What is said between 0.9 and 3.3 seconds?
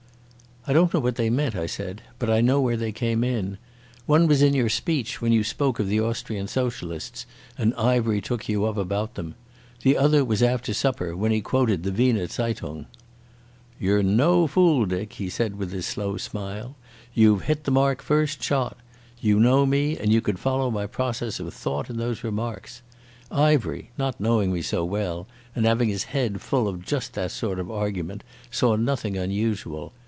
know what they meant," I said, "but I know where they came